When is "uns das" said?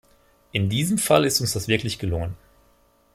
1.41-1.67